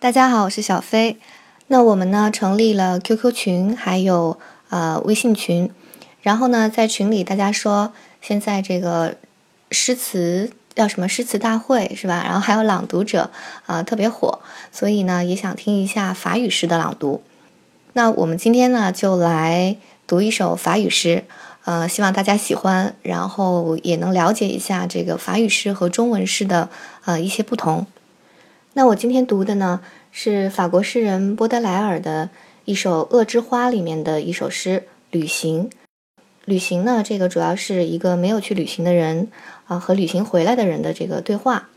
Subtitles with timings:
[0.00, 1.18] 大家好，我是小飞。
[1.66, 4.38] 那我们呢成立了 QQ 群，还有
[4.70, 5.70] 呃微信群。
[6.22, 7.92] 然后呢，在群里大家说，
[8.22, 9.16] 现在这个
[9.70, 12.22] 诗词叫什么诗词大会是吧？
[12.24, 13.30] 然后还有朗读者
[13.66, 14.38] 啊特别火，
[14.72, 17.22] 所以呢也想听一下法语诗的朗读。
[17.92, 19.76] 那我们今天呢就来
[20.06, 21.24] 读一首法语诗，
[21.66, 26.70] 呃，希望大家喜欢，然后也能了解一下这个法语诗和中文诗的
[27.04, 27.86] 呃一些不同。
[28.72, 29.80] 那我今天读的呢，
[30.12, 32.30] 是法国诗人波德莱尔的
[32.64, 35.68] 一首《恶之花》里面的一首诗《旅行》。
[36.44, 39.28] 旅行呢，这个主要是一个没有去旅行的人
[39.66, 41.68] 啊和旅行回来的人的这个对话。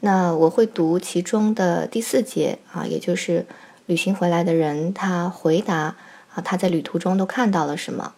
[0.00, 3.44] 那我会读其中的第四节啊，也就是
[3.84, 5.96] 旅行回来的人他回答
[6.34, 8.14] 啊他在旅途中都看到了什么。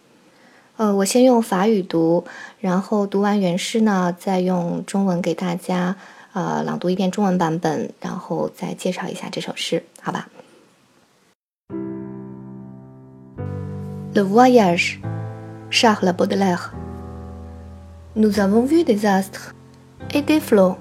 [0.76, 2.24] 呃，我先用法语读，
[2.60, 5.96] 然后读完原诗呢，再用中文给大家。
[6.33, 10.27] 呃，朗读一遍中文版本，然后再介绍一下这首诗，好吧？
[14.13, 14.99] Le voyage,
[15.69, 16.71] Charles Baudelaire.
[18.15, 19.53] Nous avons vu des astres
[20.13, 20.77] et des flots.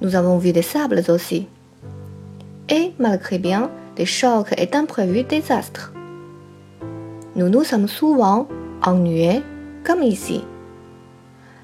[0.00, 1.48] Nous avons vu des sables aussi.
[2.68, 5.92] Et malgré bien des chocs et d'imprévus désastres.
[7.34, 8.46] Nous nous sommes souvent
[8.82, 9.42] ennuyés
[9.84, 10.44] comme ici.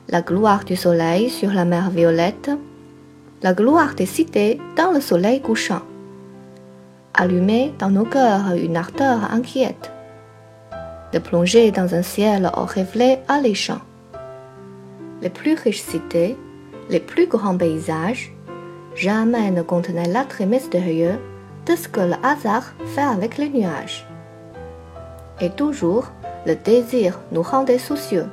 [0.09, 2.51] La gloire du soleil sur la mer violette
[3.42, 5.82] la gloire des cités dans le soleil couchant.
[7.14, 9.92] Allumer dans nos cœurs une ardeur inquiète,
[11.14, 13.82] de plonger dans un ciel au reflet alléchant.
[15.22, 16.38] Les plus riches cités,
[16.90, 18.34] les plus grands paysages,
[18.96, 21.20] jamais ne contenaient l'attrait mystérieux
[21.66, 24.08] de ce que le hasard fait avec les nuages.
[25.42, 26.12] Et toujours,
[26.46, 28.28] le désir nous rendait soucieux.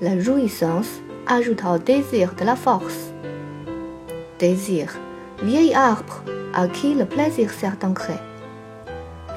[0.00, 3.11] La jouissance ajoute au désir de la force
[5.42, 8.14] vieil arbre à qui le plaisir sert d'ancré.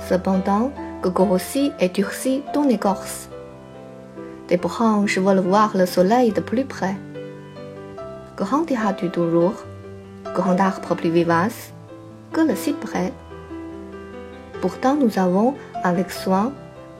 [0.09, 3.30] Cependant, que grossit et durcit ton écorce.
[4.47, 6.96] Des branches veulent voir le soleil de plus près.
[8.38, 9.53] Grandiras-tu toujours,
[10.34, 11.72] grand arbre plus vivace,
[12.34, 13.13] que le cyprès
[14.62, 15.53] Pourtant, nous avons,
[15.84, 16.51] avec soin,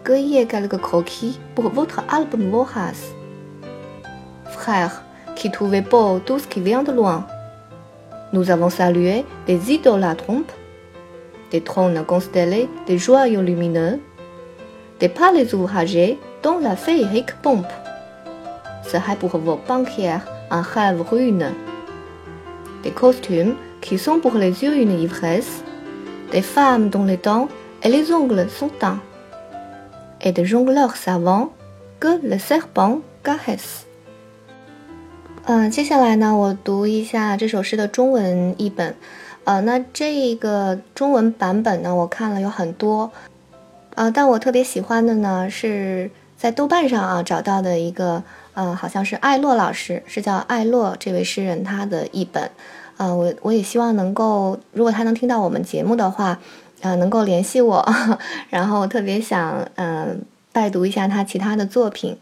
[0.04, 3.14] cueilli quelques croquis pour votre album vorace.
[4.46, 5.04] Frère,
[5.36, 7.26] qui trouvez beau tout ce qui vient de loin,
[8.34, 10.52] nous avons salué des idoles à trompe,
[11.52, 14.00] des trônes constellés des joyaux lumineux,
[15.00, 17.72] des palais ouvragés dont la féerique pompe
[18.84, 21.56] serait pour vos banquières un rêve ruineux,
[22.84, 25.64] des costumes qui sont pour les yeux une ivresse,
[26.32, 27.48] des femmes dont les dents
[27.84, 29.00] et les ongles sont teints,
[30.22, 31.54] et des jongleurs savants
[32.00, 33.85] que le serpent caresse.
[35.48, 38.96] 嗯，接下来呢，我读一下这首诗的中文译本。
[39.44, 43.12] 呃，那这个中文版本呢，我看了有很多，
[43.94, 48.24] 呃，但我特别喜欢的呢，是在豆瓣上啊找到的一个，
[48.56, 52.50] 呃，好像是艾洛老师，是叫艾洛这位诗人他的译本。
[52.98, 56.40] 呃，我我也希望能够，如果他能听到我们节目的话，
[56.82, 57.88] 呃，能够联系我，
[58.50, 62.18] 然后特别想嗯拜读一下他其他的作品。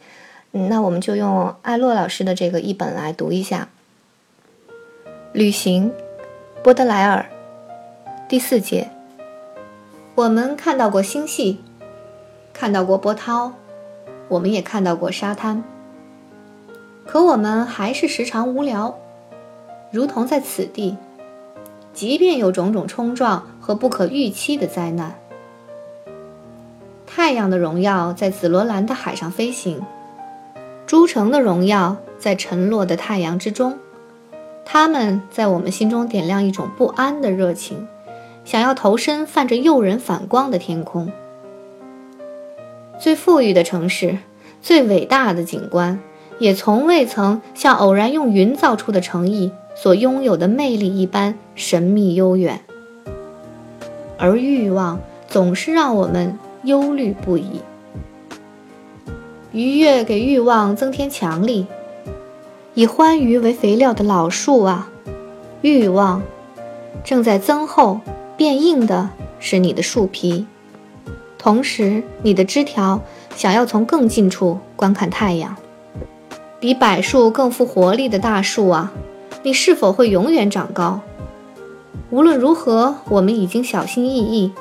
[0.56, 3.70] 那我们就用艾洛老师的这个译本来读一下。
[5.32, 5.92] 旅行，
[6.64, 7.26] 波德莱尔，
[8.30, 8.92] 第四节。
[10.14, 11.60] 我们看到过星系，
[12.54, 13.54] 看到过波涛，
[14.28, 15.64] 我们也看到过沙滩。
[17.08, 19.00] 可我们还是时常无聊，
[19.90, 20.96] 如同在此地，
[21.96, 25.16] 即便有种种冲撞和不可预期的灾难。
[27.08, 29.84] 太阳的荣耀在紫罗兰的海上飞行。
[30.86, 33.80] 诸城的荣耀在沉落的太阳之中，
[34.66, 37.88] 他们在我们心中点亮一种不安的热情，
[38.44, 41.12] 想要投身泛着诱人反光的天空。
[43.00, 44.18] 最富裕的城市，
[44.62, 46.00] 最伟大的景观，
[46.38, 52.62] 也从未曾像偶然用云造出的城邑所拥有的魅力一般神秘悠远。
[54.18, 57.62] 而欲望总是让我们忧虑不已。
[59.54, 61.68] 愉悦给欲望增添强力，
[62.74, 64.90] 以欢愉为肥料的老树啊，
[65.62, 66.24] 欲望
[67.04, 68.02] 正在增厚
[68.36, 70.48] 变硬的是你的树皮，
[71.38, 73.00] 同时你的枝条
[73.36, 75.56] 想要从更近处观看太阳。
[76.60, 78.92] 比柏树更富活力的大树啊，
[79.44, 81.02] 你是否会永远长高？
[82.10, 84.52] 无论如何，我们已经小心翼翼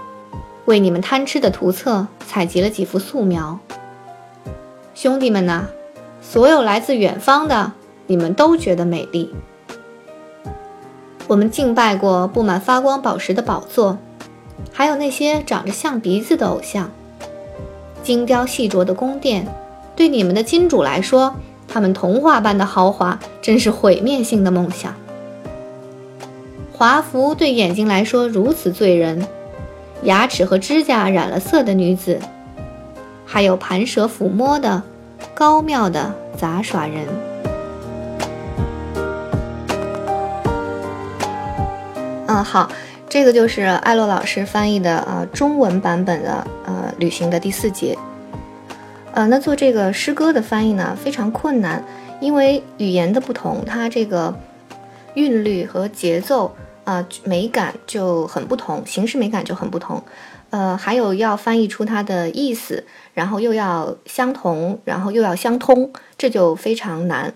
[0.66, 3.58] 为你们贪吃的图册采集了几幅素描。
[4.94, 5.66] 兄弟们呐，
[6.20, 7.72] 所有来自远方的，
[8.06, 9.34] 你们都觉得美丽。
[11.26, 13.98] 我们敬拜过布满发光宝石的宝座，
[14.70, 16.90] 还有那些长着象鼻子的偶像。
[18.02, 19.46] 精雕细琢的宫殿，
[19.96, 21.34] 对你们的金主来说，
[21.66, 24.94] 他们童话般的豪华，真是毁灭性的梦想。
[26.72, 29.26] 华服对眼睛来说如此醉人，
[30.02, 32.18] 牙齿和指甲染了色的女子，
[33.32, 34.82] 还有盘蛇抚摸的
[35.34, 37.06] 高妙的杂耍人。
[42.26, 42.70] 嗯，好，
[43.08, 47.96] 这个就是艾洛老师翻译的呃中文版本的呃旅行的第四节。
[49.14, 51.82] 呃，那做这个诗歌的翻译呢非常困难，
[52.20, 54.34] 因为语言的不同，它这个
[55.14, 56.54] 韵律和节奏。
[56.84, 60.02] 啊，美感就很不同，形式美感就很不同，
[60.52, 62.84] 呃，还有要翻译出它的意思，
[63.14, 67.32] 然后又要相同，然后又要相通，这就非常难。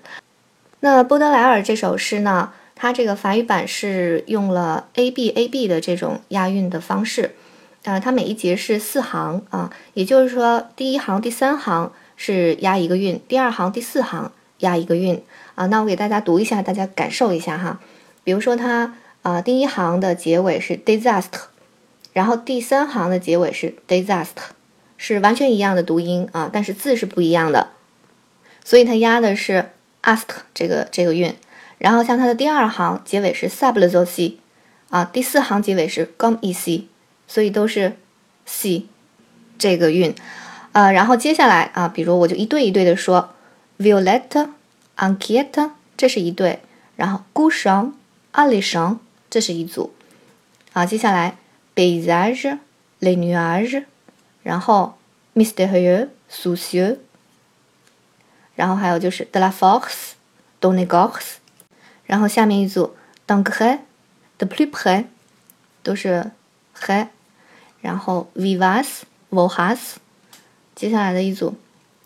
[0.81, 7.35] 那波德莱尔这首诗呢，它这个法语版是用了 A B A B 的这种押韵的方式，
[7.85, 15.23] 呃，它每一节是四行啊，也就是说第一行、第三行是押一个韵，第二行、第四行押一个韵
[15.55, 15.65] 啊。
[15.67, 17.81] 那我给大家读一下，大家感受一下哈，
[18.23, 18.95] 比如说它。
[19.23, 21.47] 啊，第一行的结尾是 disaster，
[22.17, 24.57] 然后第三行的结尾是 disaster，
[24.97, 27.73] 是完全一样的读音啊，但是字是不一样的，
[28.65, 29.73] 所以它押的是
[30.03, 30.23] ast
[30.55, 31.37] 这个这个韵。
[31.77, 34.37] 然后像它的第二行结尾是 sublosi，
[34.89, 36.87] 啊，第四行结尾是 gom e c，
[37.29, 37.99] 所以都是
[38.47, 38.87] c
[39.59, 40.15] 这个韵。
[40.73, 43.35] 呃，然后接下来啊，比如我就一对一对的说
[43.79, 44.49] ，violetta
[44.97, 46.61] anchieta，这是一对，
[46.97, 47.93] 然后 g u s h a n
[48.33, 48.99] a l i s h a n
[49.29, 49.93] 这是一组，
[50.73, 51.37] 好，接下来
[51.75, 52.57] paysage
[53.00, 53.86] les nuages，
[54.44, 54.94] 然后
[55.36, 56.98] mystérieux soucieux，
[58.56, 60.13] 然后还有就是 de la force
[60.60, 61.38] dans les gorges，
[62.06, 62.95] 然后下面一组
[63.28, 63.80] dans près
[64.38, 65.06] de plus près，
[65.83, 66.31] 都是
[66.75, 67.07] près，
[67.81, 69.01] 然后 vivace
[69.31, 69.95] vorace，
[70.75, 71.56] 接下来的一组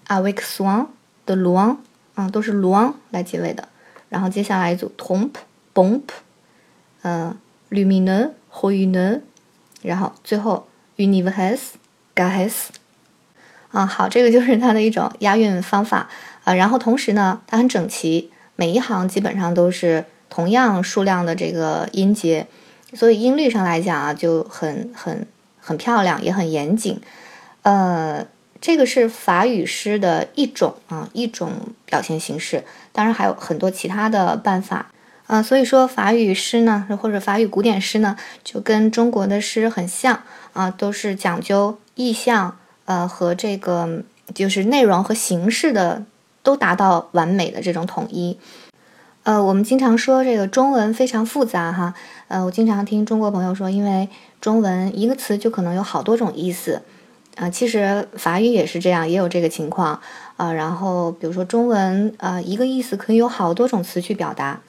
[0.08, 0.88] avec soin
[1.26, 1.78] de loin，
[2.14, 3.68] 啊，都是 loin 来结尾的，
[4.10, 5.36] 然后接下来一组 trompe
[5.74, 6.10] bombe。
[7.08, 7.36] 嗯，
[7.70, 9.22] lumineux、ruineux，
[9.83, 10.67] 然后最后
[10.97, 11.71] universe、
[12.15, 12.53] gas。
[13.73, 16.09] 啊，好，这个就是它的一种押韵方法
[16.43, 16.53] 啊。
[16.53, 22.49] 然后同时呢，它很整齐，每一行基本上都是同样数量的这个音节，
[22.95, 25.25] 所以音律上来讲啊，就很很
[25.61, 27.01] 很漂亮，也很严谨。
[27.63, 28.27] 呃，
[28.61, 31.53] 这个是法语诗的一种啊，一种
[31.87, 32.65] 表现形式。
[32.91, 34.91] 当然还有很多其他的办法。
[35.31, 44.03] 呃，所以说法语诗呢，或者法语古典诗呢，就跟中国的诗很像啊，都是讲究意象，呃，和这个
[44.35, 46.03] 就是内容和形式的
[46.43, 48.37] 都达到完美的这种统一。
[49.23, 51.95] 呃，我们经常说这个中文非常复杂哈，
[52.27, 54.09] 呃，我经常听中国朋友说，因为
[54.41, 56.83] 中文一个词就可能有好多种意思，
[57.37, 60.01] 啊，其实法语也是这样，也有这个情况
[60.37, 60.53] 啊。
[60.53, 64.61] 然后比如说中文，呃，一个意思可以有好多种词去表达。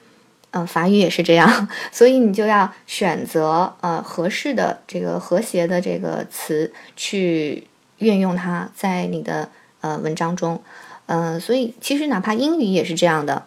[0.52, 7.66] 嗯，法语也是这样， 所以你就要选择呃合适的这个和谐的这个词去
[7.98, 9.48] 运用它在你的
[9.80, 10.62] 呃文章中，
[11.06, 13.44] 嗯，所以其实哪怕英语也是这样的，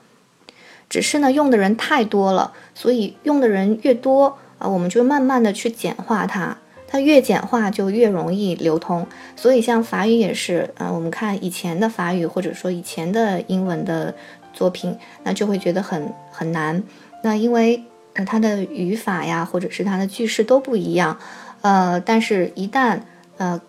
[0.90, 6.58] 只是呢用的人太多了，所以用的人越多啊，我们就慢慢的去简化它，
[6.96, 14.16] 它越简化就越容易流通，所以像法语也是，嗯，我们看以前的法语或者说以前的英文的。
[14.54, 16.82] 作品，那就会觉得很很难。
[17.24, 17.84] 那因为
[18.14, 21.20] 呃它的语法呀，或者是它的句式都不一样，
[21.60, 23.02] 呃，但是一旦
[23.36, 23.60] 呃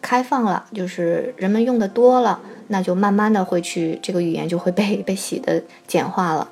[0.00, 6.48] 开放了，就是人们用的多了，那就慢慢的会去这个语言就会被被洗的简化了。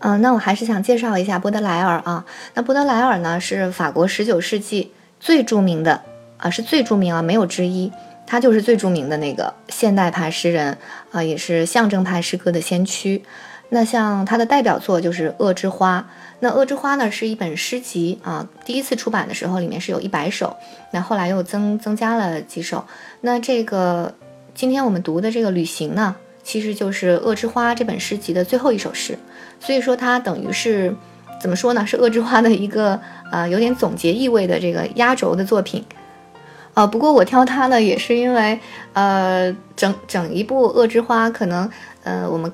[0.00, 2.26] 嗯，那我还是想介绍一下波德莱尔啊。
[2.54, 6.02] 那波德莱尔呢是法国十九世纪最著名的
[6.38, 7.92] 啊，是最著名啊，没有之一。
[8.26, 10.78] 他就是最著名的那个现代派诗人
[11.10, 13.22] 啊，也是象征派诗歌的先驱。
[13.70, 15.98] 那像他的代表作就是《恶之花》。
[16.38, 20.56] 那《恶之花》呢是一本诗集啊，第一次出版的时候里面是有一百首，
[20.92, 22.84] 那后来又增增加了几首。
[23.20, 24.14] 那这个
[24.54, 29.18] 今天我们读的这个《旅行》呢，其实就是《恶之花》这本诗集的最后一首诗，
[29.58, 30.94] 所以说它等于是
[31.40, 31.84] 怎么说呢？
[31.84, 33.00] 是《恶之花》的一个
[33.30, 35.84] 呃有点总结意味的这个压轴的作品。
[36.74, 38.58] 呃，不过我挑它呢，也是因为，
[38.92, 41.68] 呃，整整一部《恶之花》，可能，
[42.04, 42.50] 呃，我们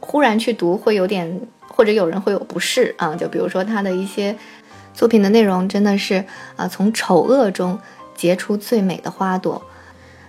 [0.00, 3.14] 忽然去读会有点，或者有人会有不适啊。
[3.14, 4.34] 就比如说它的一些
[4.94, 6.24] 作品的内容，真的是
[6.56, 7.78] 啊，从丑恶中
[8.14, 9.62] 结出最美的花朵。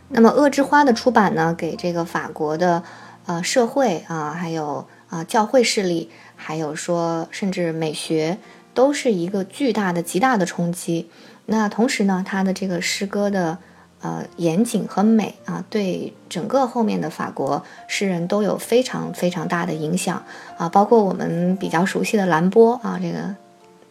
[0.10, 2.84] 那么，《恶之花》的出版呢，给这个法国的
[3.26, 8.38] 呃社会啊，还有啊教会势力，还有说甚至美学
[8.74, 11.10] 都是一个巨大的、极大的冲击。
[11.46, 13.58] 那同时呢，他的这个诗歌的
[14.02, 20.24] 呃严谨和美啊，对整个后面的法国诗人都有非常非常大的影响
[20.58, 23.36] 啊，包括我们比较熟悉的兰波啊，这个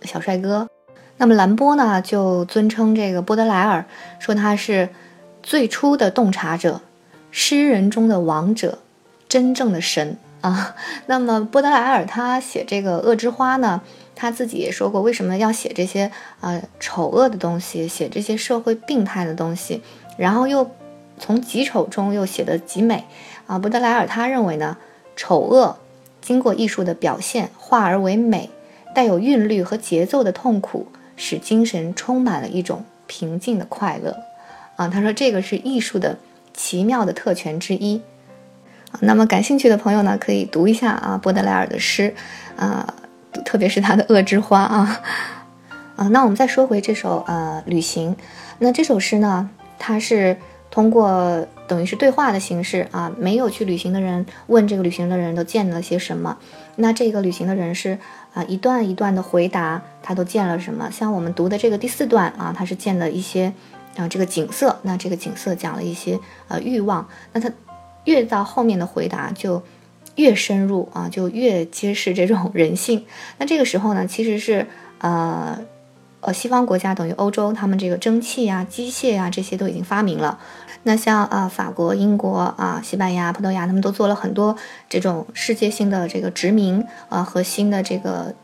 [0.03, 0.69] 小帅哥。
[1.17, 3.85] 那么兰波呢，就尊称这个波德莱尔，
[4.21, 4.89] 说他是
[5.43, 6.81] 最初的洞察者，
[7.33, 8.79] 诗人中的王者，
[9.29, 10.77] 真正的神啊。
[11.07, 13.83] 那么波德莱尔他写这个《恶之花》呢？
[14.21, 16.11] 他自己也说过，为什么要写这些
[16.41, 19.81] 呃丑恶的东西，写这些社会病态的东西，
[20.17, 20.69] 然后又
[21.21, 23.05] 从极丑中又写得极美
[23.47, 23.61] 啊？
[23.61, 24.77] 布德莱尔他认为呢，
[25.15, 25.79] 丑恶
[26.21, 28.51] 经过艺术的表现，化而为美，
[28.93, 34.17] 带有韵律和节奏的痛苦，使精神充满了一种平静的快乐
[34.75, 34.89] 啊。
[34.89, 36.19] 他说这个是艺术的
[36.53, 38.03] 奇妙的特权之一
[39.01, 42.13] 那么感兴趣的朋友呢，可以读一下啊波德莱尔的诗
[42.57, 42.95] 啊。
[43.45, 45.01] 特别是他的《恶之花》啊，
[45.97, 48.15] 啊，那我们再说回这首呃《旅行》，
[48.59, 50.37] 那这首诗呢，它是
[50.71, 56.39] 通过等于是对话的形式啊，没有去旅行的人问这个旅行的人都见了些什么，
[56.77, 57.99] 那这个旅行的人是
[58.35, 63.53] 啊一段一段的回答他都见了什么，像我们读的这个第四段啊，他是见了一些
[63.97, 66.19] 啊这个景色，那这个景色讲了一些
[66.49, 67.51] 呃欲望，那他
[68.05, 69.63] 越到后面的回答就。
[70.19, 73.07] 越深入啊，就越揭示这种人性。
[73.39, 74.67] 那这个时候呢，其实是
[74.99, 75.59] 呃
[76.21, 80.37] 呃，西方国家等于欧洲，他们这个蒸汽呀、机械呀这些都已经发明了。
[80.83, 84.57] 那像啊法国、英国啊、西班牙、葡萄牙，他们都做了很多
[84.89, 88.35] 这种世界性的这个殖民啊和新的这个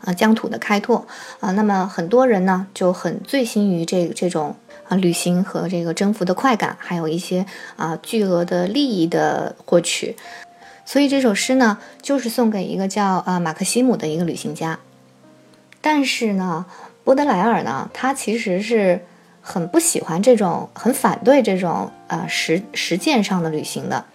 [0.00, 1.06] 啊疆土的开拓
[1.40, 1.52] 啊。
[1.52, 4.56] 那么很多人呢就很醉心于这这种
[4.88, 7.44] 啊旅行和这个征服的快感，还有一些
[7.76, 10.16] 啊巨额的利益的获取。
[10.88, 14.78] 所以这首诗呢，就是送给一个叫啊马克西姆的一个旅行家。
[15.82, 16.64] 但是呢，
[17.04, 19.04] 波德莱尔呢，他其实是
[19.42, 24.06] 很不喜欢这种，很反对这种呃实实践上的旅行的。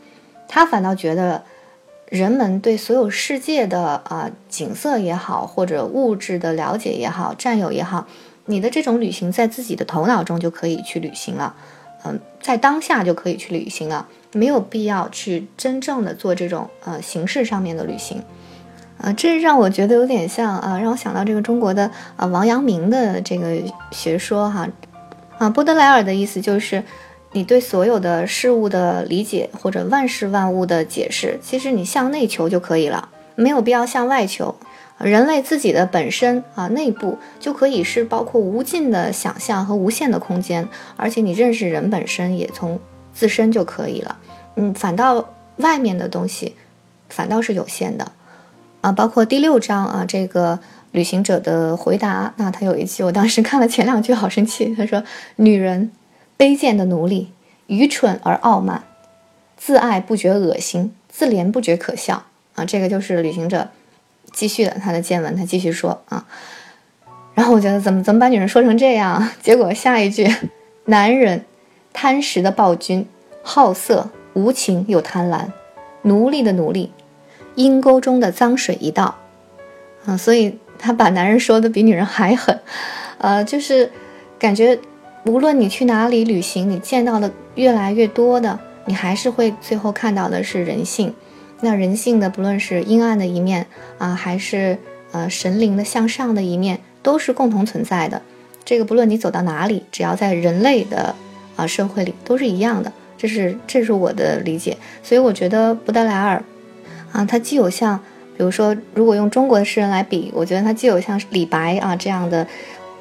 [0.47, 1.43] 他反倒觉得，
[2.09, 8.07] 人们对所有世界的啊景色也好，或者物质的了解也好，占有也好，
[8.47, 11.55] 你的这种旅行在自己的头脑中就可以去旅行了，
[12.05, 14.07] 嗯，在当下就可以去旅行了。
[14.36, 18.19] 没有必要去真正的做这种呃形式上面的旅行，
[18.98, 24.67] 呃，这让我觉得有点像啊，让我想到这个中国的啊王阳明的这个学说哈，
[25.38, 26.83] 啊，波德莱尔的意思就是，
[27.33, 34.55] 你对所有的事物的理解或者万事万物的解释，其实你向内求就可以了，没有必要向外求。
[34.99, 42.79] 人类自己的本身啊内部就可以是包括无尽的想象和无限的空间，而且你认识人本身也从。
[43.15, 44.17] 自身就可以了，
[44.55, 46.55] 嗯，反倒外面的东西
[47.09, 48.11] 反倒是有限的，
[48.81, 50.57] 啊，包括第六章啊，这个
[50.89, 55.03] 旅行者的回答，那他有一句，我当时看了前两句好生气， 他说
[55.37, 55.91] ：“女人，
[56.39, 57.31] 卑贱的奴隶，
[57.67, 58.83] 愚蠢而傲慢，
[59.57, 62.23] 自爱不觉恶心，自怜不觉可笑。”
[62.55, 63.69] 啊，这个就是旅行者
[64.31, 66.25] 继续的他的见闻，他继续说啊，
[67.33, 69.29] 然后我觉得怎么怎么把女人说成这样？
[69.41, 70.33] 结果下一句，
[70.86, 71.45] 男人。
[71.95, 73.07] 贪食的暴君，
[73.43, 75.45] 好色无情又贪婪，
[76.01, 76.91] 奴隶的奴隶，
[77.53, 79.19] 阴沟中的脏水一道，
[80.07, 82.60] 啊，所以他把男人说的比女人还狠，
[83.19, 83.91] 呃，就是
[84.39, 84.79] 感觉
[85.27, 91.13] 无论你去哪里旅行，你见到的越来越多的，你还是会最后看到的是人性。
[91.63, 93.65] 那人性的不论是阴暗的一面
[93.98, 94.77] 啊，还是
[95.12, 98.22] 呃神灵的向上的一面，都是共同存在的。
[98.63, 101.15] 这个不论你走到哪里，只要在人类的。
[101.55, 106.43] 啊，社会里都是一样的，这是这是我的理解，所以我觉得布德莱尔，
[107.12, 107.96] 啊，他既有像，
[108.36, 112.48] 比如说，如果用中国的诗人来比，我觉得他既有像李白啊这样的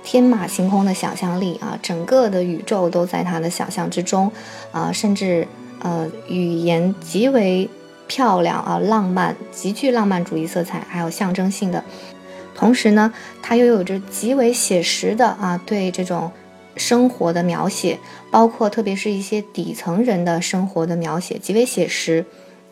[0.04, 4.31] 天马行空的想象力啊，整个的宇宙都在他的想象之中，
[4.71, 5.49] 啊，甚至
[5.81, 7.66] 呃语言极为
[8.06, 11.85] 漂亮啊，浪漫，极具浪漫主义色彩，还有象征性的，
[12.54, 16.30] 同时呢，他又有着极为写实的啊，对这种。
[16.75, 17.99] 生活的描写，
[18.30, 22.25] 包括特别是一些底层人的生活的描写，极为写实，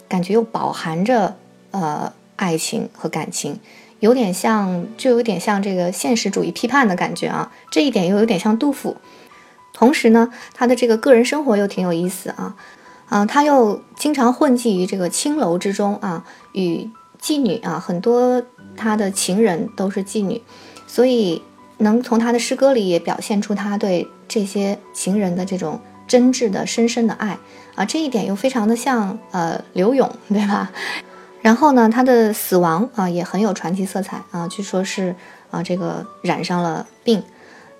[0.09, 1.37] 感觉又饱含着
[1.73, 3.61] 呃爱情和感情，
[3.99, 7.53] 有点像，就有点像这个现实主义批判的感觉啊。
[7.71, 8.97] 这一点又有点像杜甫。
[9.75, 12.57] 同时呢，他的这个个人生活又挺有意思啊，
[13.11, 16.89] 啊，他又经常混迹于这个青楼之中啊，与
[17.21, 18.43] 妓女啊，很多
[18.75, 20.43] 他的情人都是妓女，
[20.87, 21.43] 所以。
[21.83, 27.39] 能从他的诗歌里也表现出他对这些情人的这种真挚的、深深的爱
[27.75, 30.71] 啊，这一点又非常的像呃刘勇，对吧？
[31.41, 35.17] 然后呢，他的死亡啊也很有传奇色彩啊，据说是
[35.51, 37.23] 啊，这个染上了病，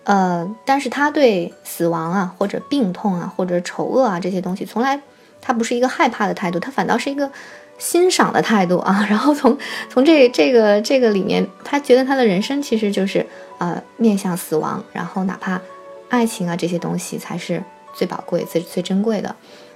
[0.05, 4.99] 呃，但是他对死亡啊，或者病痛啊，或者丑恶啊这些东西，从来
[5.41, 7.31] 他不是一个害怕的态度，他反倒是一个
[7.79, 9.05] 欣赏的态度啊。
[9.09, 9.57] 然后从
[9.89, 13.27] 从这这个这个里面，他觉得他的人生其实就是
[13.59, 15.61] 呃面向死亡，然后哪怕
[16.09, 17.63] 爱情啊这些东西才是
[17.95, 19.35] 最宝贵、最最珍贵的，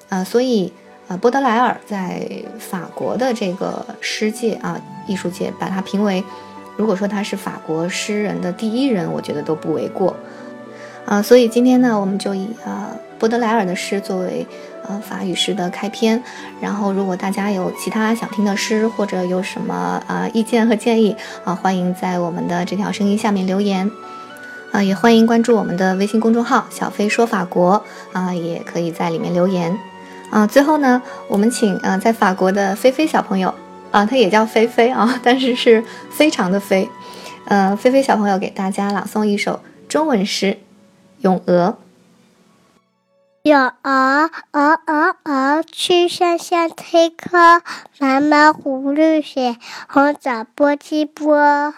[0.08, 0.72] 啊，所以。
[1.06, 2.26] 呃，波德莱尔在
[2.58, 6.24] 法国的这个诗界啊，艺术界把他评为，
[6.78, 10.16] 如果说他是法国诗人的第一人，我觉得都不为过。
[11.04, 14.46] 啊，所以今天呢，我们就以啊波德莱尔的诗作为
[14.88, 16.22] 呃法语诗的开篇。
[16.60, 23.90] 然后，如果大家有其他想听的诗，或者有什么啊意见和建议啊，欢迎在我们的这条声音下面留言。
[24.72, 29.78] 啊，也欢迎关注我们的微信公众号“小飞说法国”啊，也可以在里面留言。
[30.30, 33.54] 啊，最后呢，我们请啊，在法国的菲菲小朋友
[33.92, 36.88] 啊，他也叫菲菲啊，但是是非常的菲，
[37.44, 40.46] 呃，菲菲小朋友给大家朗诵一首中文诗
[41.20, 41.76] 《咏鹅》。
[43.46, 47.60] 咏鹅，鹅鹅鹅，曲项向天歌，
[47.98, 51.74] 白毛浮绿水，红掌拨清波。